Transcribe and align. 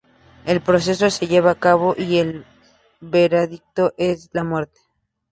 El 0.47 0.61
proceso 0.61 1.11
se 1.11 1.27
lleva 1.27 1.51
a 1.51 1.59
cabo 1.59 1.93
y 1.95 2.17
el 2.17 2.43
veredicto 3.01 3.93
es 3.97 4.31
la 4.33 4.43
muerte. 4.43 4.81